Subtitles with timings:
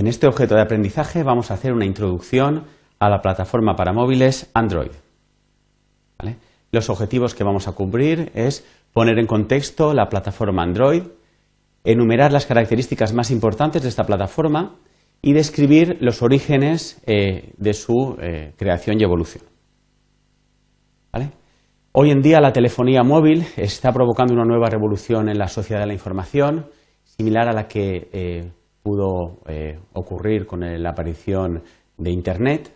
[0.00, 2.64] En este objeto de aprendizaje vamos a hacer una introducción
[2.98, 4.92] a la plataforma para móviles Android.
[6.72, 11.02] Los objetivos que vamos a cubrir es poner en contexto la plataforma Android,
[11.84, 14.76] enumerar las características más importantes de esta plataforma
[15.20, 19.44] y describir los orígenes eh, de su eh, creación y evolución.
[21.92, 25.88] Hoy en día la telefonía móvil está provocando una nueva revolución en la sociedad de
[25.88, 26.70] la información,
[27.04, 28.52] similar a la que eh,
[28.82, 29.40] pudo
[29.92, 31.62] ocurrir con la aparición
[31.96, 32.72] de Internet.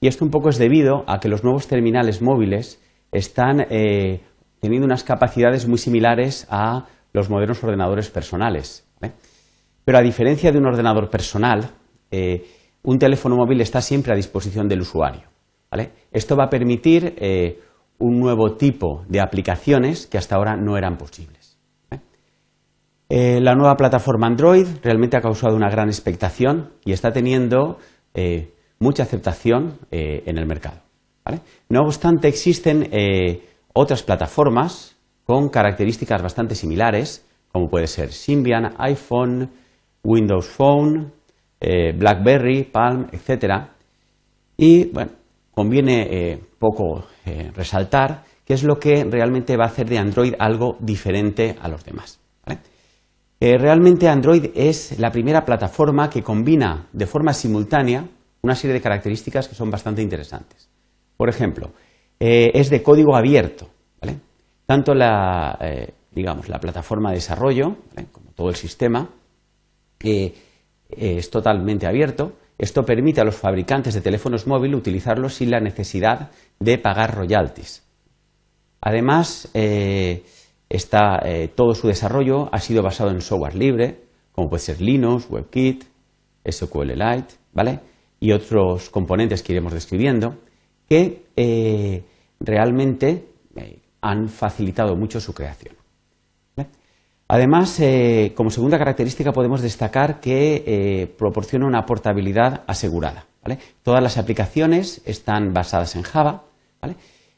[0.00, 2.82] Y esto un poco es debido a que los nuevos terminales móviles
[3.12, 3.66] están
[4.60, 8.86] teniendo unas capacidades muy similares a los modernos ordenadores personales.
[9.86, 11.70] Pero a diferencia de un ordenador personal,
[12.10, 12.44] eh,
[12.82, 15.28] un teléfono móvil está siempre a disposición del usuario.
[16.10, 17.60] Esto va a permitir eh,
[17.98, 21.45] un nuevo tipo de aplicaciones que hasta ahora no eran posibles.
[23.08, 27.78] Eh, la nueva plataforma Android realmente ha causado una gran expectación y está teniendo
[28.78, 30.80] mucha aceptación en el mercado.
[31.68, 32.88] No obstante, existen
[33.74, 39.50] otras plataformas con características bastante similares, como puede ser Symbian, iPhone,
[40.02, 41.12] Windows Phone,
[41.60, 43.68] eh, BlackBerry, Palm, etc.
[44.56, 45.10] Y bueno,
[45.50, 50.34] conviene eh, poco eh, resaltar qué es lo que realmente va a hacer de Android
[50.38, 52.20] algo diferente a los demás.
[53.40, 58.08] Realmente Android es la primera plataforma que combina de forma simultánea
[58.42, 60.68] una serie de características que son bastante interesantes.
[61.16, 61.72] Por ejemplo,
[62.18, 63.68] es de código abierto.
[64.66, 65.58] Tanto la,
[66.16, 67.76] digamos, la plataforma de desarrollo,
[68.10, 69.08] como todo el sistema,
[70.02, 70.34] eh,
[70.88, 72.32] es totalmente abierto.
[72.56, 77.82] Esto permite a los fabricantes de teléfonos móviles utilizarlos sin la necesidad de pagar royalties.
[78.80, 79.50] Además,
[80.68, 80.78] eh,
[81.24, 85.84] eh, todo su desarrollo ha sido basado en software libre, como puede ser Linux, WebKit,
[86.48, 87.80] SQLite, ¿vale?
[88.20, 90.36] Y otros componentes que iremos describiendo,
[90.88, 91.24] que
[92.40, 93.28] realmente
[94.00, 95.76] han facilitado mucho su creación.
[97.28, 103.26] Además, eh, como segunda característica podemos destacar que eh, proporciona una portabilidad asegurada.
[103.82, 106.44] Todas las aplicaciones están basadas en Java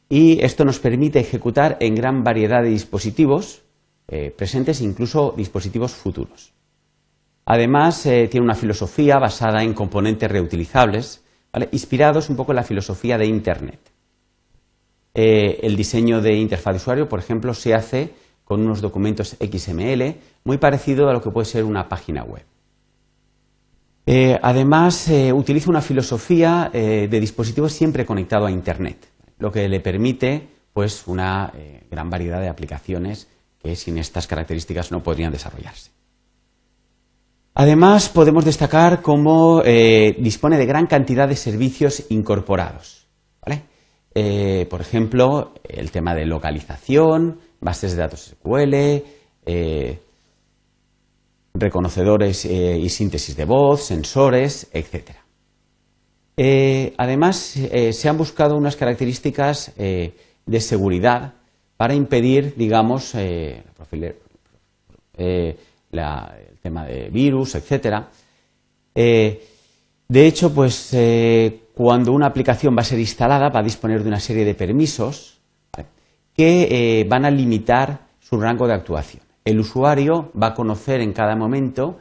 [0.08, 3.62] y esto nos permite ejecutar en gran variedad de dispositivos
[4.06, 6.52] eh, presentes e incluso dispositivos futuros.
[7.44, 11.24] Además, tiene una filosofía basada en componentes reutilizables,
[11.72, 13.80] inspirados un poco en la filosofía de Internet.
[15.14, 18.12] el diseño de interfaz de usuario, por ejemplo, se hace
[18.48, 22.46] con unos documentos XML, muy parecido a lo que puede ser una página web.
[24.06, 29.06] Eh, además, eh, utiliza una filosofía eh, de dispositivos siempre conectado a Internet,
[29.38, 31.52] lo que le permite pues, una
[31.90, 33.28] gran variedad de aplicaciones
[33.60, 35.90] que sin estas características no podrían desarrollarse.
[37.54, 43.06] Además, podemos destacar cómo dispone de gran cantidad de servicios incorporados.
[44.70, 49.02] por ejemplo, el tema de localización, bases de datos SQL,
[49.50, 49.98] eh,
[51.54, 55.10] reconocedores eh, y síntesis de voz, sensores, etc.
[56.40, 61.34] Eh, además, se han buscado unas características de seguridad
[61.76, 64.04] para impedir, digamos, el
[66.62, 68.04] tema de virus, etc.
[68.94, 70.94] de hecho, pues
[71.78, 75.38] cuando una aplicación va a ser instalada va a disponer de una serie de permisos
[76.38, 76.68] que
[77.00, 79.22] eh, van a limitar su rango de actuación.
[79.44, 81.98] El usuario va a conocer en cada momento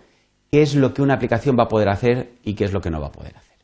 [0.51, 2.89] qué es lo que una aplicación va a poder hacer y qué es lo que
[2.89, 3.56] no va a poder hacer.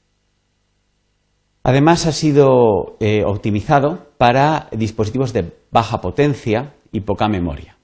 [1.63, 7.77] Además, ha sido eh, optimizado para dispositivos de baja potencia y poca memoria.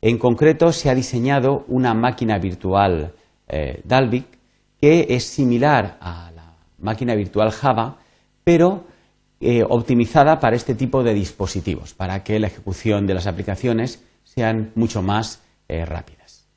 [0.00, 3.12] En concreto, se ha diseñado una máquina virtual
[3.46, 4.26] eh, Dalvik
[4.80, 7.98] que es similar a la máquina virtual Java,
[8.42, 8.84] pero
[9.38, 14.72] eh, optimizada para este tipo de dispositivos, para que la ejecución de las aplicaciones sean
[14.74, 16.48] mucho más rápidas.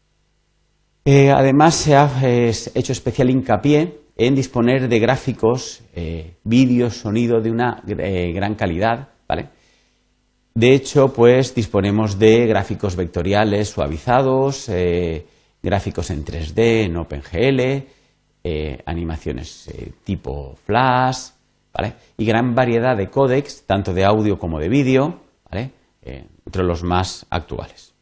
[1.05, 5.81] Además, se ha hecho especial hincapié en disponer de gráficos,
[6.43, 9.09] vídeo, sonido de una gran calidad.
[10.53, 14.69] De hecho, pues disponemos de gráficos vectoriales suavizados,
[15.61, 17.87] gráficos en 3D, en OpenGL,
[18.85, 19.71] animaciones
[20.03, 21.29] tipo Flash,
[22.17, 25.21] y gran variedad de códecs, tanto de audio como de vídeo,
[25.51, 27.92] eh, entre los más actuales.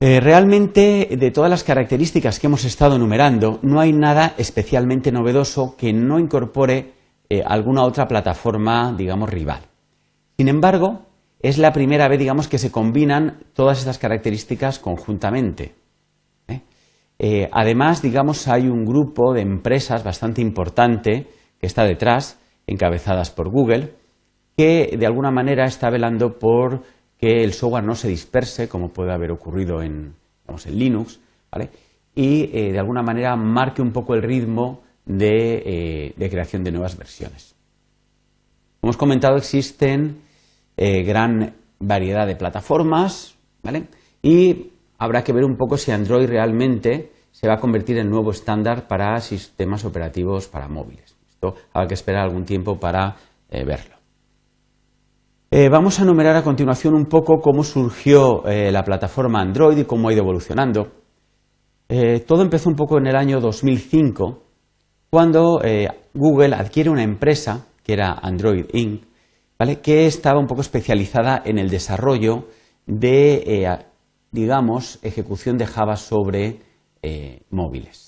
[0.00, 5.74] Eh, realmente, de todas las características que hemos estado enumerando, no hay nada especialmente novedoso
[5.76, 6.92] que no incorpore
[7.28, 9.62] eh, alguna otra plataforma, digamos, rival.
[10.36, 11.06] Sin embargo,
[11.40, 15.74] es la primera vez, digamos, que se combinan todas estas características conjuntamente.
[17.50, 21.26] además, digamos, hay un grupo de empresas bastante importante
[21.58, 23.94] que está detrás, encabezadas por Google,
[24.56, 26.82] que de alguna manera está velando por
[27.18, 30.14] que el software no se disperse, como puede haber ocurrido en,
[30.46, 31.20] en Linux,
[31.50, 31.70] ¿vale?
[32.14, 36.96] y eh, de alguna manera marque un poco el ritmo de, eh, creación de nuevas
[36.96, 37.54] versiones.
[38.80, 40.22] Como hemos comentado, existen
[40.76, 43.84] eh, gran variedad de plataformas ¿vale?
[44.20, 48.32] y habrá que ver un poco si Android realmente se va a convertir en nuevo
[48.32, 51.14] estándar para sistemas operativos para móviles.
[51.30, 53.16] Esto habrá que esperar algún tiempo para
[53.48, 53.97] verlo.
[55.50, 60.12] Vamos a enumerar a continuación un poco cómo surgió la plataforma Android y cómo ha
[60.12, 60.98] ido evolucionando.
[61.90, 64.42] Eh, todo empezó un poco en el año 2005,
[65.08, 69.04] cuando eh, Google adquiere una empresa, que era Android Inc.,
[69.82, 72.46] que estaba un poco especializada en el desarrollo
[72.86, 73.78] de, eh,
[74.30, 76.60] digamos, ejecución de Java sobre
[77.50, 78.07] móviles.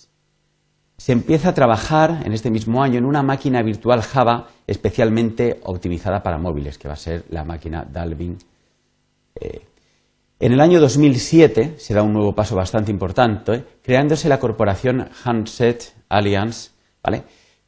[1.01, 6.23] Se empieza a trabajar en este mismo año en una máquina virtual Java especialmente optimizada
[6.23, 8.37] para móviles, que va a ser la máquina Dalvin
[10.43, 15.95] en el año 2007 se da un nuevo paso bastante importante, creándose la corporación Handset
[16.11, 16.73] Alliance,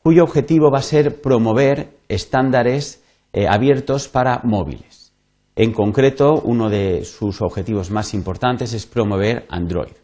[0.03, 3.03] cuyo objetivo va a ser promover estándares
[3.33, 5.15] eh, abiertos para móviles.
[5.57, 10.02] En concreto, uno de sus objetivos más importantes es promover Android.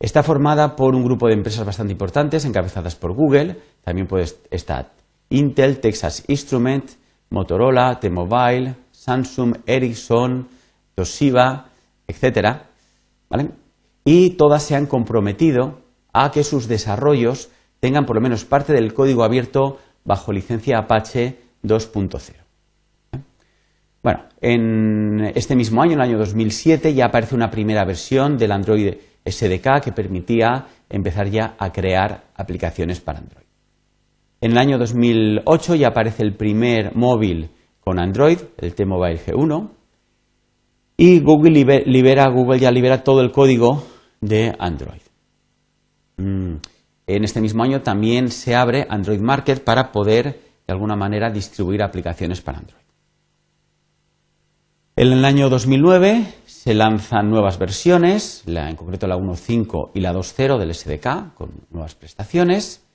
[0.00, 4.92] Está formada por un grupo de empresas bastante importantes, encabezadas por Google, también puede estar
[5.28, 6.92] Intel, Texas Instrument,
[7.28, 10.48] Motorola, T-Mobile, Samsung, Ericsson,
[10.94, 11.66] Toshiba,
[12.08, 12.70] etcétera,
[14.02, 15.82] Y todas se han comprometido
[16.14, 21.40] a que sus desarrollos tengan por lo menos parte del código abierto bajo licencia Apache
[21.62, 22.36] 2.0.
[24.02, 28.52] Bueno, en este mismo año, en el año 2007, ya aparece una primera versión del
[28.52, 28.94] Android
[29.24, 33.46] SDK que permitía empezar ya a crear aplicaciones para Android.
[34.40, 37.50] En el año 2008 ya aparece el primer móvil
[37.80, 39.70] con Android, el T-Mobile G1,
[40.96, 41.52] y Google
[41.86, 43.82] libera, Google ya libera todo el código
[44.20, 45.00] de Android.
[46.18, 46.56] Mm.
[47.06, 51.82] En este mismo año también se abre Android Market para poder, de alguna manera, distribuir
[51.82, 52.84] aplicaciones para Android.
[55.02, 60.58] En el año 2009 se lanzan nuevas versiones, en concreto la 1.5 y la 2.0
[60.58, 62.86] del SDK, con nuevas prestaciones.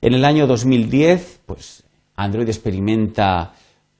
[0.00, 1.82] En el año 2010, pues
[2.14, 3.54] Android experimenta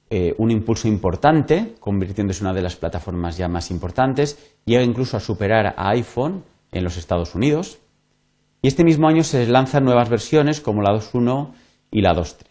[0.09, 5.17] eh, un impulso importante, convirtiéndose en una de las plataformas ya más importantes, llega incluso
[5.17, 7.79] a superar a iPhone en los Estados Unidos.
[8.61, 11.51] Y este mismo año se lanzan nuevas versiones como la 2.1
[11.91, 12.45] y la 2.3.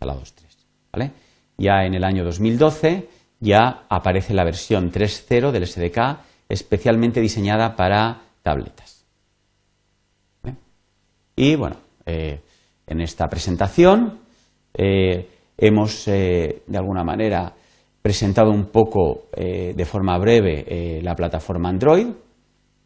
[0.00, 1.12] La 2.3,
[1.56, 3.13] Ya en el año 2012
[3.44, 6.18] ya aparece la versión 3.0 del SDK
[6.48, 9.04] especialmente diseñada para tabletas.
[11.36, 11.76] Y bueno,
[12.06, 12.40] eh,
[12.86, 14.20] en esta presentación
[14.72, 17.54] eh, Hemos, eh, de alguna manera,
[18.02, 22.08] presentado un poco de forma breve la plataforma Android.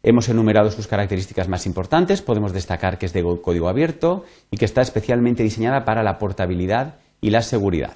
[0.03, 2.21] Hemos enumerado sus características más importantes.
[2.21, 6.99] Podemos destacar que es de código abierto y que está especialmente diseñada para la portabilidad
[7.21, 7.95] y la seguridad.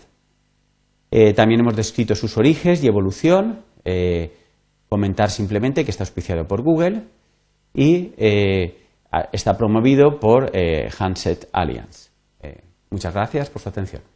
[1.35, 3.63] También hemos descrito sus orígenes y evolución.
[4.89, 7.03] comentar simplemente que está auspiciado por Google
[7.73, 8.13] y
[9.31, 10.51] está promovido por
[10.99, 12.09] Handset Alliance.
[12.89, 14.12] muchas gracias por su atención.